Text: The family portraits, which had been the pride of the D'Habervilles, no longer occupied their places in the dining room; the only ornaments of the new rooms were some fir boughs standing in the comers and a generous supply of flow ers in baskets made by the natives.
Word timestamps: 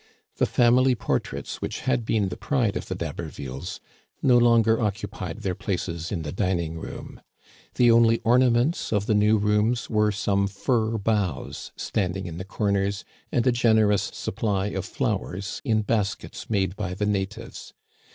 The 0.37 0.47
family 0.47 0.95
portraits, 0.95 1.61
which 1.61 1.81
had 1.81 2.05
been 2.05 2.29
the 2.29 2.35
pride 2.35 2.75
of 2.75 2.87
the 2.87 2.95
D'Habervilles, 2.95 3.79
no 4.23 4.35
longer 4.39 4.79
occupied 4.81 5.41
their 5.41 5.53
places 5.53 6.11
in 6.11 6.23
the 6.23 6.31
dining 6.31 6.79
room; 6.79 7.21
the 7.75 7.91
only 7.91 8.17
ornaments 8.23 8.91
of 8.91 9.05
the 9.05 9.13
new 9.13 9.37
rooms 9.37 9.91
were 9.91 10.11
some 10.11 10.47
fir 10.47 10.97
boughs 10.97 11.71
standing 11.75 12.25
in 12.25 12.37
the 12.39 12.45
comers 12.45 13.05
and 13.31 13.45
a 13.45 13.51
generous 13.51 14.09
supply 14.11 14.69
of 14.69 14.85
flow 14.85 15.23
ers 15.23 15.61
in 15.63 15.83
baskets 15.83 16.49
made 16.49 16.75
by 16.75 16.95
the 16.95 17.05
natives. 17.05 17.75